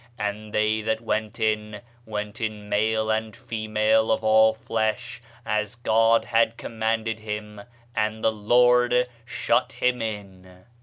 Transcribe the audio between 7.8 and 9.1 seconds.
and the Lord